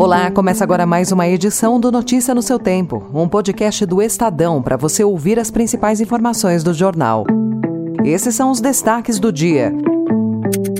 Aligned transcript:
Olá, 0.00 0.30
começa 0.30 0.64
agora 0.64 0.86
mais 0.86 1.12
uma 1.12 1.28
edição 1.28 1.78
do 1.78 1.92
Notícia 1.92 2.34
no 2.34 2.40
seu 2.40 2.58
Tempo, 2.58 3.04
um 3.12 3.28
podcast 3.28 3.84
do 3.84 4.00
Estadão 4.00 4.62
para 4.62 4.74
você 4.74 5.04
ouvir 5.04 5.38
as 5.38 5.50
principais 5.50 6.00
informações 6.00 6.64
do 6.64 6.72
jornal. 6.72 7.26
Esses 8.02 8.34
são 8.34 8.50
os 8.50 8.62
destaques 8.62 9.18
do 9.18 9.30
dia. 9.30 9.74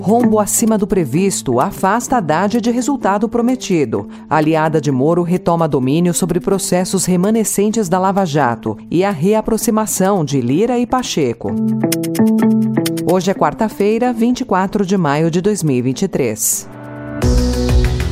Rombo 0.00 0.40
acima 0.40 0.78
do 0.78 0.86
previsto 0.86 1.60
afasta 1.60 2.16
Haddad 2.16 2.62
de 2.62 2.70
resultado 2.70 3.28
prometido. 3.28 4.08
Aliada 4.26 4.80
de 4.80 4.90
Moro 4.90 5.22
retoma 5.22 5.68
domínio 5.68 6.14
sobre 6.14 6.40
processos 6.40 7.04
remanescentes 7.04 7.90
da 7.90 7.98
Lava 7.98 8.24
Jato 8.24 8.78
e 8.90 9.04
a 9.04 9.10
reaproximação 9.10 10.24
de 10.24 10.40
Lira 10.40 10.78
e 10.78 10.86
Pacheco. 10.86 11.50
Hoje 13.04 13.30
é 13.30 13.34
quarta-feira, 13.34 14.14
24 14.14 14.86
de 14.86 14.96
maio 14.96 15.30
de 15.30 15.42
2023. 15.42 16.79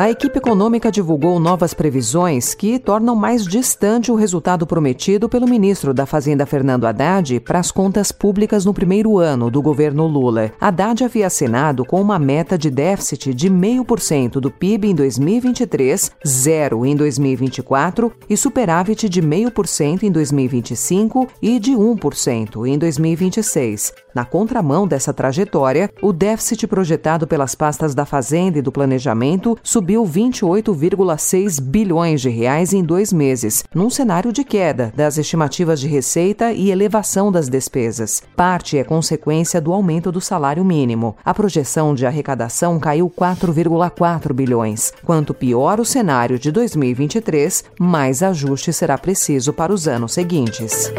A 0.00 0.08
equipe 0.08 0.38
econômica 0.38 0.90
divulgou 0.90 1.38
novas 1.38 1.74
previsões 1.74 2.54
que 2.54 2.78
tornam 2.78 3.14
mais 3.14 3.44
distante 3.44 4.10
o 4.10 4.14
resultado 4.14 4.66
prometido 4.66 5.28
pelo 5.28 5.46
ministro 5.46 5.92
da 5.92 6.06
Fazenda 6.06 6.46
Fernando 6.46 6.86
Haddad 6.86 7.38
para 7.40 7.58
as 7.58 7.70
contas 7.70 8.10
públicas 8.10 8.64
no 8.64 8.72
primeiro 8.72 9.18
ano 9.18 9.50
do 9.50 9.60
governo 9.60 10.06
Lula. 10.06 10.52
Haddad 10.58 11.04
havia 11.04 11.26
assinado 11.26 11.84
com 11.84 12.00
uma 12.00 12.18
meta 12.18 12.56
de 12.56 12.70
déficit 12.70 13.34
de 13.34 13.50
0,5% 13.50 14.40
do 14.40 14.50
PIB 14.50 14.88
em 14.88 14.94
2023, 14.94 16.12
zero 16.26 16.86
em 16.86 16.96
2024 16.96 18.10
e 18.26 18.38
superávit 18.38 19.06
de 19.06 19.20
0,5% 19.20 20.02
em 20.04 20.10
2025 20.10 21.28
e 21.42 21.58
de 21.58 21.72
1% 21.72 22.66
em 22.66 22.78
2026. 22.78 23.92
Na 24.14 24.24
contramão 24.24 24.88
dessa 24.88 25.12
trajetória, 25.12 25.90
o 26.00 26.10
déficit 26.10 26.66
projetado 26.66 27.26
pelas 27.26 27.54
pastas 27.54 27.94
da 27.94 28.06
Fazenda 28.06 28.58
e 28.58 28.62
do 28.62 28.72
Planejamento 28.72 29.58
subiu 29.62 29.89
28,6 29.98 31.60
bilhões 31.60 32.20
de 32.20 32.28
reais 32.28 32.72
em 32.72 32.82
dois 32.82 33.12
meses, 33.12 33.64
num 33.74 33.90
cenário 33.90 34.32
de 34.32 34.44
queda 34.44 34.92
das 34.96 35.18
estimativas 35.18 35.80
de 35.80 35.88
receita 35.88 36.52
e 36.52 36.70
elevação 36.70 37.30
das 37.30 37.48
despesas. 37.48 38.22
Parte 38.36 38.78
é 38.78 38.84
consequência 38.84 39.60
do 39.60 39.72
aumento 39.72 40.10
do 40.10 40.20
salário 40.20 40.64
mínimo. 40.64 41.16
A 41.24 41.34
projeção 41.34 41.94
de 41.94 42.06
arrecadação 42.06 42.78
caiu 42.78 43.10
4,4 43.10 44.32
bilhões. 44.32 44.92
Quanto 45.04 45.34
pior 45.34 45.80
o 45.80 45.84
cenário 45.84 46.38
de 46.38 46.50
2023, 46.50 47.64
mais 47.78 48.22
ajuste 48.22 48.72
será 48.72 48.96
preciso 48.96 49.52
para 49.52 49.72
os 49.72 49.86
anos 49.86 50.12
seguintes. 50.12 50.92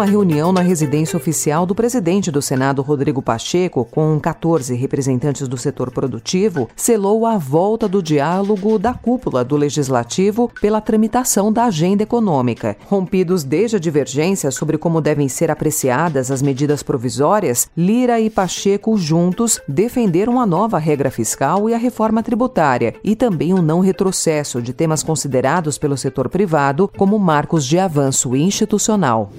Uma 0.00 0.06
reunião 0.06 0.50
na 0.50 0.62
residência 0.62 1.14
oficial 1.14 1.66
do 1.66 1.74
presidente 1.74 2.30
do 2.30 2.40
Senado, 2.40 2.80
Rodrigo 2.80 3.20
Pacheco, 3.20 3.84
com 3.84 4.18
14 4.18 4.74
representantes 4.74 5.46
do 5.46 5.58
setor 5.58 5.90
produtivo, 5.90 6.70
selou 6.74 7.26
a 7.26 7.36
volta 7.36 7.86
do 7.86 8.02
diálogo 8.02 8.78
da 8.78 8.94
cúpula 8.94 9.44
do 9.44 9.58
Legislativo 9.58 10.50
pela 10.58 10.80
tramitação 10.80 11.52
da 11.52 11.64
agenda 11.64 12.02
econômica. 12.02 12.78
Rompidos 12.86 13.44
desde 13.44 13.76
a 13.76 13.78
divergência 13.78 14.50
sobre 14.50 14.78
como 14.78 15.02
devem 15.02 15.28
ser 15.28 15.50
apreciadas 15.50 16.30
as 16.30 16.40
medidas 16.40 16.82
provisórias, 16.82 17.68
Lira 17.76 18.18
e 18.18 18.30
Pacheco 18.30 18.96
juntos 18.96 19.60
defenderam 19.68 20.40
a 20.40 20.46
nova 20.46 20.78
regra 20.78 21.10
fiscal 21.10 21.68
e 21.68 21.74
a 21.74 21.78
reforma 21.78 22.22
tributária, 22.22 22.94
e 23.04 23.14
também 23.14 23.52
o 23.52 23.60
não 23.60 23.80
retrocesso 23.80 24.62
de 24.62 24.72
temas 24.72 25.02
considerados 25.02 25.76
pelo 25.76 25.98
setor 25.98 26.30
privado 26.30 26.88
como 26.88 27.18
marcos 27.18 27.66
de 27.66 27.78
avanço 27.78 28.34
institucional. 28.34 29.30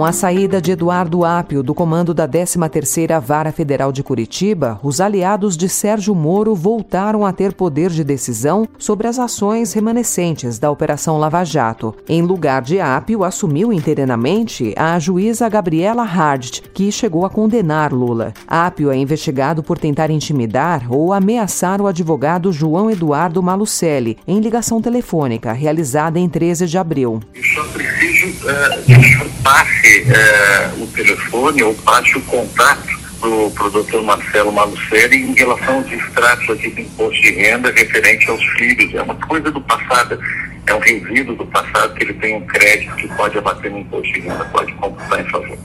Com 0.00 0.06
a 0.06 0.12
saída 0.12 0.62
de 0.62 0.70
Eduardo 0.70 1.26
Apio 1.26 1.62
do 1.62 1.74
comando 1.74 2.14
da 2.14 2.26
13ª 2.26 3.20
Vara 3.20 3.52
Federal 3.52 3.92
de 3.92 4.02
Curitiba, 4.02 4.80
os 4.82 4.98
aliados 4.98 5.58
de 5.58 5.68
Sérgio 5.68 6.14
Moro 6.14 6.54
voltaram 6.54 7.26
a 7.26 7.34
ter 7.34 7.52
poder 7.52 7.90
de 7.90 8.02
decisão 8.02 8.66
sobre 8.78 9.06
as 9.06 9.18
ações 9.18 9.74
remanescentes 9.74 10.58
da 10.58 10.70
Operação 10.70 11.18
Lava 11.18 11.44
Jato. 11.44 11.94
Em 12.08 12.22
lugar 12.22 12.62
de 12.62 12.80
Apio, 12.80 13.22
assumiu 13.22 13.74
interinamente 13.74 14.72
a 14.74 14.98
juíza 14.98 15.46
Gabriela 15.50 16.04
Hardt, 16.04 16.62
que 16.72 16.90
chegou 16.90 17.26
a 17.26 17.28
condenar 17.28 17.92
Lula. 17.92 18.32
Apio 18.48 18.90
é 18.90 18.96
investigado 18.96 19.62
por 19.62 19.76
tentar 19.76 20.08
intimidar 20.08 20.90
ou 20.90 21.12
ameaçar 21.12 21.78
o 21.78 21.86
advogado 21.86 22.50
João 22.54 22.90
Eduardo 22.90 23.42
Malucelli 23.42 24.16
em 24.26 24.40
ligação 24.40 24.80
telefônica 24.80 25.52
realizada 25.52 26.18
em 26.18 26.26
13 26.26 26.66
de 26.66 26.78
abril. 26.78 27.20
Eu 27.34 27.89
preciso 28.20 28.46
uh, 28.46 28.84
que 28.84 29.42
passe 29.42 30.04
é, 30.10 30.70
o 30.78 30.86
telefone 30.88 31.62
ou 31.62 31.74
passe 31.76 32.16
o 32.16 32.20
contato 32.22 33.00
para 33.20 33.28
o 33.66 33.70
doutor 33.70 34.02
Marcelo 34.02 34.52
Malucelli 34.52 35.16
em 35.16 35.34
relação 35.34 35.76
aos 35.76 35.92
extratos 35.92 36.50
aqui 36.50 36.70
do 36.70 36.80
imposto 36.80 37.20
de 37.20 37.30
renda 37.32 37.70
referente 37.70 38.30
aos 38.30 38.42
filhos. 38.56 38.94
É 38.94 39.02
uma 39.02 39.14
coisa 39.14 39.50
do 39.50 39.60
passado, 39.60 40.18
é 40.66 40.74
um 40.74 40.78
resíduo 40.78 41.36
do 41.36 41.46
passado 41.46 41.94
que 41.94 42.04
ele 42.04 42.14
tem 42.14 42.36
um 42.36 42.46
crédito 42.46 42.94
que 42.96 43.08
pode 43.08 43.36
abater 43.36 43.70
no 43.70 43.78
imposto 43.78 44.12
de 44.12 44.20
renda, 44.20 44.44
pode 44.46 44.72
computar 44.74 45.20
em 45.20 45.30
favor. 45.30 45.58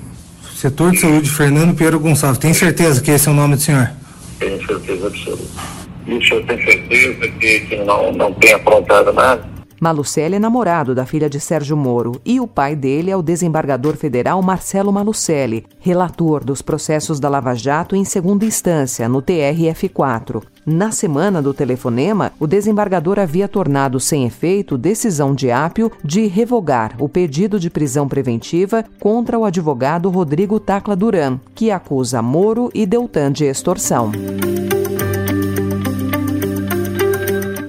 Setor 0.53 0.91
de 0.91 0.99
Saúde, 0.99 1.29
Fernando 1.29 1.75
Pinheiro 1.75 1.99
Gonçalves. 1.99 2.39
Tem 2.39 2.53
certeza 2.53 3.01
que 3.01 3.11
esse 3.11 3.27
é 3.27 3.31
o 3.31 3.35
nome 3.35 3.55
do 3.55 3.61
senhor? 3.61 3.89
Tenho 4.39 4.65
certeza 4.65 5.07
absoluta. 5.07 5.61
E 6.07 6.13
o 6.13 6.27
senhor 6.27 6.43
tem 6.45 6.57
certeza 6.65 7.27
que, 7.39 7.59
que 7.61 7.75
não, 7.77 8.11
não 8.11 8.33
tem 8.33 8.53
aprontado 8.53 9.13
nada? 9.13 9.54
Malucelli 9.79 10.35
é 10.35 10.39
namorado 10.39 10.95
da 10.95 11.05
filha 11.05 11.29
de 11.29 11.39
Sérgio 11.39 11.75
Moro 11.75 12.21
e 12.23 12.39
o 12.39 12.47
pai 12.47 12.75
dele 12.75 13.11
é 13.11 13.17
o 13.17 13.21
desembargador 13.21 13.97
federal 13.97 14.41
Marcelo 14.41 14.91
Malucelli, 14.91 15.65
relator 15.79 16.43
dos 16.43 16.61
processos 16.61 17.19
da 17.19 17.27
Lava 17.27 17.53
Jato 17.53 17.95
em 17.95 18.05
segunda 18.05 18.45
instância, 18.45 19.09
no 19.09 19.21
TRF4. 19.21 20.41
Na 20.65 20.91
semana 20.91 21.41
do 21.41 21.53
telefonema, 21.53 22.31
o 22.39 22.47
desembargador 22.47 23.19
havia 23.19 23.47
tornado 23.47 23.99
sem 23.99 24.25
efeito 24.25 24.77
decisão 24.77 25.35
de 25.35 25.51
Ápio 25.51 25.91
de 26.03 26.25
revogar 26.25 26.95
o 26.97 27.09
pedido 27.09 27.59
de 27.59 27.69
prisão 27.69 28.07
preventiva 28.07 28.83
contra 28.99 29.37
o 29.37 29.45
advogado 29.45 30.09
Rodrigo 30.09 30.59
Tacla 30.59 30.95
Duran, 30.95 31.39
que 31.53 31.69
acusa 31.69 32.21
Moro 32.21 32.71
e 32.73 32.85
Deltan 32.85 33.31
de 33.31 33.43
extorsão. 33.45 34.11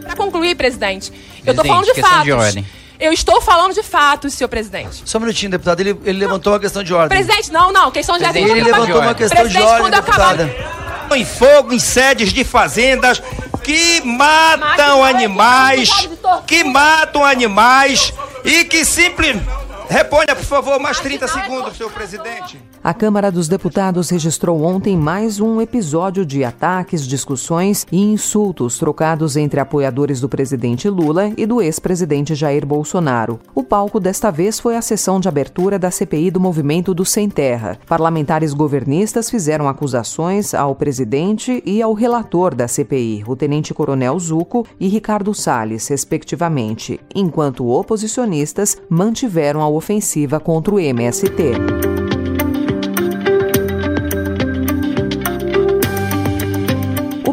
Para 0.05 0.17
concluir, 0.17 0.55
presidente, 0.55 1.13
eu 1.47 1.53
estou 1.53 1.65
falando 1.65 1.85
de 1.85 2.01
fatos. 2.01 2.25
De 2.25 2.33
ordem. 2.33 2.67
Eu 2.99 3.13
estou 3.13 3.41
falando 3.41 3.75
de 3.75 3.83
fatos, 3.83 4.35
senhor 4.35 4.49
presidente. 4.49 5.03
Só 5.05 5.19
um 5.19 5.21
minutinho, 5.21 5.51
deputado. 5.51 5.81
Ele, 5.81 5.99
ele 6.05 6.19
levantou 6.19 6.55
uma 6.55 6.61
questão 6.61 6.83
de 6.83 6.95
ordem. 6.95 7.19
Presidente, 7.19 7.53
não, 7.53 7.73
não. 7.73 7.91
Questão 7.91 8.17
de 8.19 8.25
ordem. 8.25 8.45
Ele 8.45 8.63
levantou 8.63 9.01
uma 9.01 9.15
questão 9.15 9.39
presidente, 9.39 9.67
de 9.67 9.73
ordem, 9.73 9.91
deputada. 9.91 10.45
Acabar... 10.45 11.17
Em 11.17 11.25
fogo 11.25 11.73
em 11.73 11.79
sedes 11.79 12.33
de 12.33 12.43
fazendas 12.43 13.23
que 13.63 14.01
matam 14.03 15.05
animais, 15.05 16.09
que 16.47 16.65
matam 16.65 17.25
animais 17.25 18.13
e 18.45 18.65
que 18.65 18.85
simplesmente 18.85 19.47
Reponha, 19.89 20.35
por 20.35 20.45
favor, 20.45 20.81
mais 20.81 20.99
30 20.99 21.29
segundos, 21.29 21.77
senhor 21.77 21.93
presidente. 21.93 22.61
A 22.87 22.95
Câmara 22.95 23.33
dos 23.33 23.49
Deputados 23.49 24.11
registrou 24.11 24.63
ontem 24.63 24.97
mais 24.97 25.41
um 25.41 25.61
episódio 25.61 26.25
de 26.25 26.45
ataques, 26.45 27.05
discussões 27.05 27.85
e 27.91 28.01
insultos 28.01 28.79
trocados 28.79 29.37
entre 29.37 29.59
apoiadores 29.59 30.21
do 30.21 30.29
presidente 30.29 30.89
Lula 30.89 31.33
e 31.37 31.45
do 31.47 31.61
ex-presidente 31.61 32.33
Jair 32.37 32.65
Bolsonaro. 32.65 33.41
O 33.53 33.65
palco 33.65 33.99
desta 33.99 34.31
vez 34.31 34.61
foi 34.61 34.77
a 34.77 34.81
sessão 34.81 35.19
de 35.19 35.27
abertura 35.27 35.81
da 35.81 35.91
CPI 35.91 36.31
do 36.31 36.39
Movimento 36.39 36.95
do 36.95 37.05
Sem 37.05 37.29
Terra. 37.29 37.77
Parlamentares 37.89 38.55
governistas 38.55 39.29
fizeram 39.29 39.69
acusações 39.69 40.55
ao 40.55 40.77
presidente 40.77 41.61
e 41.67 41.83
ao 41.83 41.93
relator 41.93 42.55
da 42.55 42.69
CPI, 42.69 43.25
o 43.27 43.35
tenente-coronel 43.35 44.17
Zuco 44.21 44.65
e 44.79 44.87
Ricardo 44.87 45.35
Salles, 45.35 45.89
respectivamente, 45.89 47.01
enquanto 47.13 47.67
oposicionistas 47.67 48.77
mantiveram 48.89 49.61
a 49.61 49.69
ofensiva 49.69 50.39
contra 50.39 50.73
o 50.73 50.79
MST. 50.79 51.96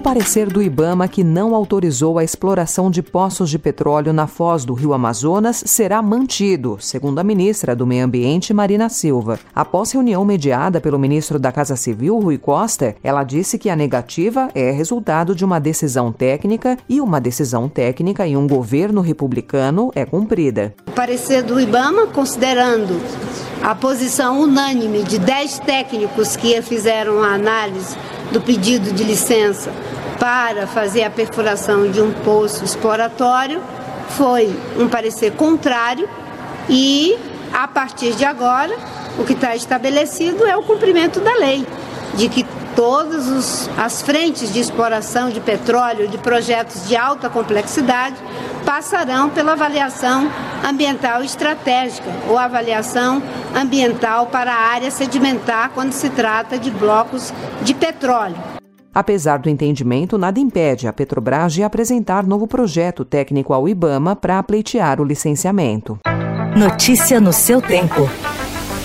Parecer 0.04 0.48
do 0.48 0.62
Ibama 0.62 1.08
que 1.08 1.24
não 1.24 1.56
autorizou 1.56 2.20
a 2.20 2.26
exploração 2.26 2.92
de 2.92 3.02
poços 3.02 3.50
de 3.50 3.58
petróleo 3.58 4.12
na 4.12 4.28
foz 4.28 4.66
do 4.66 4.74
rio 4.74 4.94
Amazonas 4.94 5.64
será 5.66 6.02
mantido, 6.02 6.78
segundo 6.78 7.20
a 7.20 7.24
ministra 7.24 7.74
do 7.74 7.88
Meio 7.88 8.04
Ambiente, 8.04 8.54
Marina 8.54 8.90
Silva. 8.90 9.40
Após 9.56 9.94
reunião 9.94 10.26
mediada 10.26 10.82
pelo 10.82 11.00
ministro 11.00 11.40
da 11.40 11.54
Casa 11.54 11.78
Civil, 11.78 12.20
Rui 12.20 12.38
Costa, 12.38 12.98
ela 13.02 13.24
disse 13.24 13.58
que 13.58 13.70
a 13.70 13.78
negativa 13.78 14.50
é 14.54 14.72
resultado 14.72 15.34
de 15.34 15.46
uma 15.46 15.58
decisão 15.58 16.12
técnica 16.12 16.78
e 16.90 17.00
uma 17.00 17.22
decisão 17.22 17.70
técnica 17.70 18.28
em 18.28 18.36
um 18.36 18.46
governo 18.46 19.00
republicano 19.00 19.90
é 19.96 20.06
cumprida. 20.06 20.76
O 20.86 20.92
parecer 20.92 21.44
do 21.44 21.58
Ibama, 21.58 22.08
considerando 22.08 23.00
a 23.64 23.74
posição 23.74 24.42
unânime 24.42 25.04
de 25.04 25.18
10 25.18 25.60
técnicos 25.60 26.36
que 26.36 26.62
fizeram 26.62 27.24
a 27.24 27.34
análise 27.34 27.98
do 28.30 28.42
pedido 28.42 28.92
de 28.92 29.06
licença 29.06 29.72
para 30.20 30.68
fazer 30.68 31.04
a 31.04 31.10
perfuração 31.10 31.90
de 31.90 32.02
um 32.02 32.12
poço 32.12 32.66
exploratório 32.66 33.62
foi 34.10 34.54
um 34.78 34.90
parecer 34.90 35.32
contrário 35.32 36.10
e, 36.68 37.18
a 37.54 37.66
partir 37.66 38.14
de 38.16 38.26
agora, 38.26 38.76
o 39.18 39.24
que 39.24 39.32
está 39.32 39.56
estabelecido 39.56 40.46
é 40.46 40.58
o 40.58 40.64
cumprimento 40.64 41.22
da 41.22 41.34
lei, 41.36 41.66
de 42.16 42.28
que 42.28 42.46
todas 42.76 43.28
os, 43.28 43.70
as 43.78 44.02
frentes 44.02 44.52
de 44.52 44.60
exploração 44.60 45.30
de 45.30 45.40
petróleo 45.40 46.08
de 46.08 46.18
projetos 46.18 46.88
de 46.88 46.96
alta 46.96 47.30
complexidade 47.30 48.16
passarão 48.66 49.30
pela 49.30 49.54
avaliação 49.54 50.30
ambiental 50.64 51.24
estratégica 51.24 52.10
ou 52.30 52.38
avaliação 52.38 53.22
ambiental 53.56 54.28
para 54.28 54.54
a 54.54 54.72
área 54.74 54.90
sedimentar 54.90 55.72
quando 55.74 55.92
se 55.92 56.10
trata 56.10 56.58
de 56.58 56.72
blocos 56.72 57.34
de 57.62 57.74
petróleo. 57.74 58.38
Apesar 58.94 59.40
do 59.40 59.50
entendimento, 59.50 60.18
nada 60.20 60.40
impede 60.40 60.88
a 60.88 60.94
Petrobras 60.94 61.52
de 61.54 61.64
apresentar 61.64 62.26
novo 62.26 62.48
projeto 62.48 63.04
técnico 63.04 63.52
ao 63.52 63.68
IBAMA 63.68 64.16
para 64.16 64.42
pleitear 64.44 65.02
o 65.02 65.04
licenciamento. 65.04 65.98
Notícia 66.56 67.20
no 67.20 67.34
seu 67.34 67.60
tempo. 67.60 68.08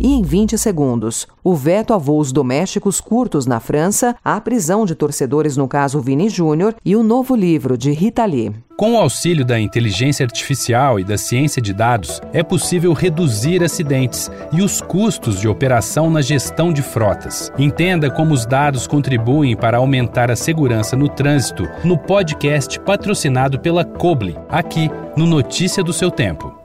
E 0.00 0.14
em 0.14 0.22
20 0.22 0.56
segundos, 0.56 1.26
o 1.42 1.54
veto 1.54 1.92
a 1.92 1.98
voos 1.98 2.30
domésticos 2.30 3.00
curtos 3.00 3.46
na 3.46 3.58
França, 3.58 4.14
a 4.24 4.40
prisão 4.40 4.86
de 4.86 4.94
torcedores 4.94 5.56
no 5.56 5.66
caso 5.66 6.00
Vini 6.00 6.28
Júnior 6.28 6.74
e 6.84 6.94
o 6.94 7.02
novo 7.02 7.34
livro 7.34 7.76
de 7.76 7.90
Rita 7.90 8.24
Lee. 8.24 8.52
Com 8.76 8.92
o 8.94 8.96
auxílio 8.96 9.44
da 9.44 9.58
inteligência 9.58 10.24
artificial 10.24 11.00
e 11.00 11.04
da 11.04 11.18
ciência 11.18 11.60
de 11.60 11.72
dados, 11.72 12.20
é 12.32 12.44
possível 12.44 12.92
reduzir 12.92 13.64
acidentes 13.64 14.30
e 14.52 14.62
os 14.62 14.80
custos 14.80 15.40
de 15.40 15.48
operação 15.48 16.08
na 16.08 16.22
gestão 16.22 16.72
de 16.72 16.80
frotas. 16.80 17.50
Entenda 17.58 18.08
como 18.08 18.32
os 18.32 18.46
dados 18.46 18.86
contribuem 18.86 19.56
para 19.56 19.78
aumentar 19.78 20.30
a 20.30 20.36
segurança 20.36 20.94
no 20.94 21.08
trânsito 21.08 21.68
no 21.82 21.98
podcast 21.98 22.78
patrocinado 22.78 23.58
pela 23.58 23.84
Coble, 23.84 24.38
aqui 24.48 24.88
no 25.16 25.26
Notícia 25.26 25.82
do 25.82 25.92
seu 25.92 26.08
Tempo. 26.08 26.57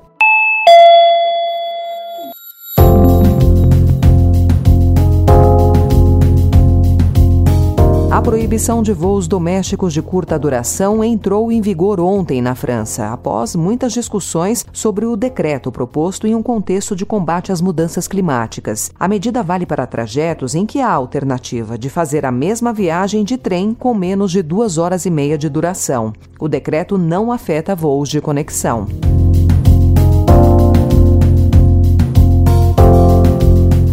Proibição 8.23 8.81
de 8.81 8.93
voos 8.93 9.27
domésticos 9.27 9.93
de 9.93 10.01
curta 10.01 10.39
duração 10.39 11.03
entrou 11.03 11.51
em 11.51 11.59
vigor 11.59 11.99
ontem 11.99 12.41
na 12.41 12.55
França, 12.55 13.09
após 13.09 13.53
muitas 13.53 13.91
discussões 13.91 14.65
sobre 14.71 15.05
o 15.05 15.17
decreto 15.17 15.69
proposto 15.69 16.25
em 16.25 16.33
um 16.33 16.41
contexto 16.41 16.95
de 16.95 17.05
combate 17.05 17.51
às 17.51 17.59
mudanças 17.59 18.07
climáticas. 18.07 18.91
A 18.97 19.09
medida 19.09 19.43
vale 19.43 19.65
para 19.65 19.85
trajetos 19.85 20.55
em 20.55 20.65
que 20.65 20.79
há 20.79 20.87
a 20.87 20.93
alternativa 20.93 21.77
de 21.77 21.89
fazer 21.89 22.25
a 22.25 22.31
mesma 22.31 22.71
viagem 22.71 23.25
de 23.25 23.37
trem 23.37 23.73
com 23.73 23.93
menos 23.93 24.31
de 24.31 24.41
duas 24.41 24.77
horas 24.77 25.05
e 25.05 25.09
meia 25.09 25.37
de 25.37 25.49
duração. 25.49 26.13
O 26.39 26.47
decreto 26.47 26.97
não 26.97 27.29
afeta 27.29 27.75
voos 27.75 28.07
de 28.07 28.21
conexão. 28.21 28.87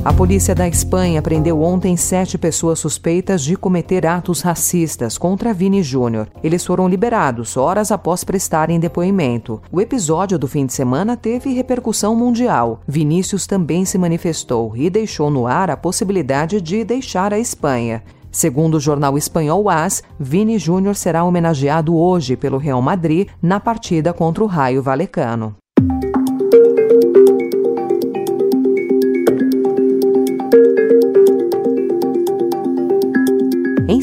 A 0.02 0.14
polícia 0.14 0.54
da 0.54 0.66
Espanha 0.66 1.20
prendeu 1.20 1.60
ontem 1.60 1.94
sete 1.94 2.38
pessoas 2.38 2.78
suspeitas 2.78 3.42
de 3.42 3.54
cometer 3.54 4.06
atos 4.06 4.40
racistas 4.40 5.18
contra 5.18 5.52
Vini 5.52 5.82
Júnior. 5.82 6.26
Eles 6.42 6.64
foram 6.64 6.88
liberados 6.88 7.54
horas 7.54 7.92
após 7.92 8.24
prestarem 8.24 8.80
depoimento. 8.80 9.60
O 9.70 9.78
episódio 9.78 10.38
do 10.38 10.48
fim 10.48 10.64
de 10.64 10.72
semana 10.72 11.18
teve 11.18 11.52
repercussão 11.52 12.16
mundial. 12.16 12.80
Vinícius 12.88 13.46
também 13.46 13.84
se 13.84 13.98
manifestou 13.98 14.74
e 14.74 14.88
deixou 14.88 15.30
no 15.30 15.46
ar 15.46 15.70
a 15.70 15.76
possibilidade 15.76 16.62
de 16.62 16.82
deixar 16.82 17.34
a 17.34 17.38
Espanha. 17.38 18.02
Segundo 18.32 18.76
o 18.76 18.80
jornal 18.80 19.18
espanhol 19.18 19.68
AS, 19.68 20.02
Vini 20.18 20.58
Júnior 20.58 20.96
será 20.96 21.24
homenageado 21.24 21.94
hoje 21.94 22.36
pelo 22.36 22.56
Real 22.56 22.80
Madrid 22.80 23.28
na 23.42 23.60
partida 23.60 24.14
contra 24.14 24.42
o 24.42 24.46
Raio 24.46 24.82
Valecano. 24.82 25.56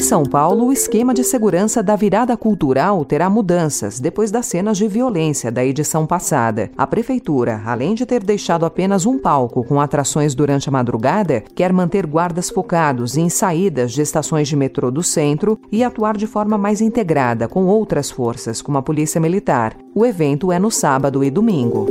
São 0.08 0.22
Paulo, 0.22 0.68
o 0.68 0.72
esquema 0.72 1.12
de 1.12 1.22
segurança 1.22 1.82
da 1.82 1.94
virada 1.94 2.34
cultural 2.34 3.04
terá 3.04 3.28
mudanças 3.28 4.00
depois 4.00 4.30
das 4.30 4.46
cenas 4.46 4.78
de 4.78 4.88
violência 4.88 5.52
da 5.52 5.62
edição 5.62 6.06
passada. 6.06 6.70
A 6.78 6.86
prefeitura, 6.86 7.60
além 7.66 7.94
de 7.94 8.06
ter 8.06 8.24
deixado 8.24 8.64
apenas 8.64 9.04
um 9.04 9.18
palco 9.18 9.62
com 9.64 9.78
atrações 9.78 10.34
durante 10.34 10.66
a 10.66 10.72
madrugada, 10.72 11.44
quer 11.54 11.74
manter 11.74 12.06
guardas 12.06 12.48
focados 12.48 13.18
em 13.18 13.28
saídas 13.28 13.92
de 13.92 14.00
estações 14.00 14.48
de 14.48 14.56
metrô 14.56 14.90
do 14.90 15.02
centro 15.02 15.60
e 15.70 15.84
atuar 15.84 16.16
de 16.16 16.26
forma 16.26 16.56
mais 16.56 16.80
integrada 16.80 17.46
com 17.46 17.66
outras 17.66 18.10
forças, 18.10 18.62
como 18.62 18.78
a 18.78 18.82
Polícia 18.82 19.20
Militar. 19.20 19.76
O 19.94 20.06
evento 20.06 20.50
é 20.50 20.58
no 20.58 20.70
sábado 20.70 21.22
e 21.22 21.30
domingo. 21.30 21.86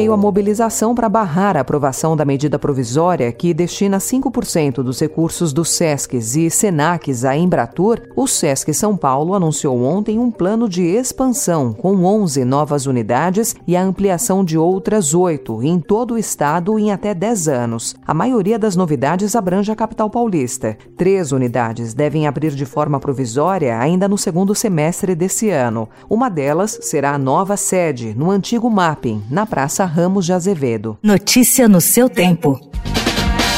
Meio 0.00 0.14
à 0.14 0.16
mobilização 0.16 0.94
para 0.94 1.10
barrar 1.10 1.58
a 1.58 1.60
aprovação 1.60 2.16
da 2.16 2.24
medida 2.24 2.58
provisória 2.58 3.30
que 3.30 3.52
destina 3.52 3.98
5% 3.98 4.76
dos 4.82 4.98
recursos 4.98 5.52
dos 5.52 5.68
SESCs 5.68 6.36
e 6.36 6.48
SENACs 6.48 7.22
à 7.22 7.36
Embratur, 7.36 8.00
o 8.16 8.26
SESC 8.26 8.72
São 8.72 8.96
Paulo 8.96 9.34
anunciou 9.34 9.78
ontem 9.82 10.18
um 10.18 10.30
plano 10.30 10.70
de 10.70 10.82
expansão 10.82 11.74
com 11.74 12.02
11 12.02 12.46
novas 12.46 12.86
unidades 12.86 13.54
e 13.66 13.76
a 13.76 13.82
ampliação 13.82 14.42
de 14.42 14.56
outras 14.56 15.12
oito 15.12 15.62
em 15.62 15.78
todo 15.78 16.14
o 16.14 16.18
estado 16.18 16.78
em 16.78 16.90
até 16.90 17.12
10 17.12 17.48
anos. 17.48 17.94
A 18.06 18.14
maioria 18.14 18.58
das 18.58 18.76
novidades 18.76 19.36
abrange 19.36 19.70
a 19.70 19.76
capital 19.76 20.08
paulista. 20.08 20.78
Três 20.96 21.30
unidades 21.30 21.92
devem 21.92 22.26
abrir 22.26 22.52
de 22.52 22.64
forma 22.64 22.98
provisória 22.98 23.78
ainda 23.78 24.08
no 24.08 24.16
segundo 24.16 24.54
semestre 24.54 25.14
desse 25.14 25.50
ano. 25.50 25.90
Uma 26.08 26.30
delas 26.30 26.78
será 26.80 27.12
a 27.12 27.18
nova 27.18 27.54
sede, 27.58 28.14
no 28.16 28.30
antigo 28.30 28.70
Mapping, 28.70 29.22
na 29.30 29.44
Praça 29.44 29.89
Ramos 29.90 30.24
de 30.24 30.32
Azevedo. 30.32 30.96
Notícia 31.02 31.68
no 31.68 31.80
seu 31.80 32.08
tempo. 32.08 32.60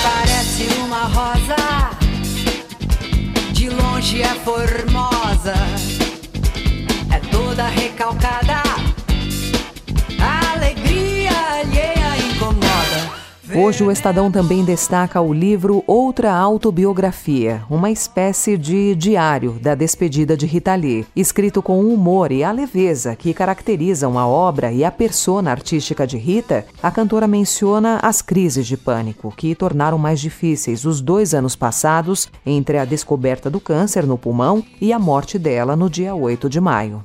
Parece 0.03 0.67
uma 0.81 1.05
rosa, 1.05 1.91
de 3.53 3.69
longe 3.69 4.23
é 4.23 4.35
formosa, 4.37 5.55
é 7.15 7.19
toda 7.31 7.67
recalcada 7.69 8.42
Hoje 13.55 13.85
o 13.85 13.91
Estadão 13.91 14.31
também 14.31 14.65
destaca 14.65 15.21
o 15.21 15.31
livro 15.31 15.85
Outra 15.87 16.33
Autobiografia, 16.33 17.63
uma 17.69 17.91
espécie 17.91 18.57
de 18.57 18.95
diário 18.95 19.59
da 19.61 19.75
despedida 19.75 20.35
de 20.35 20.47
Rita 20.47 20.75
Lee, 20.75 21.07
escrito 21.15 21.61
com 21.63 21.81
o 21.81 21.93
humor 21.93 22.33
e 22.33 22.43
a 22.43 22.51
leveza 22.51 23.15
que 23.15 23.35
caracterizam 23.35 24.19
a 24.19 24.27
obra 24.27 24.73
e 24.73 24.83
a 24.83 24.91
persona 24.91 25.51
artística 25.51 26.07
de 26.07 26.17
Rita. 26.17 26.65
A 26.83 26.91
cantora 26.91 27.27
menciona 27.27 27.99
as 28.03 28.23
crises 28.23 28.67
de 28.67 28.79
pânico 28.79 29.31
que 29.37 29.55
tornaram 29.55 29.99
mais 29.99 30.19
difíceis 30.19 30.87
os 30.87 31.03
dois 31.03 31.35
anos 31.35 31.55
passados 31.55 32.31
entre 32.47 32.79
a 32.79 32.87
descoberta 32.87 33.51
do 33.51 33.61
câncer 33.61 34.07
no 34.07 34.17
pulmão 34.17 34.65
e 34.81 34.95
a 34.95 34.99
morte 34.99 35.39
dela 35.39 35.77
no 35.77 35.91
dia 35.91 36.15
8 36.15 36.49
de 36.49 36.61
maio. 36.61 37.05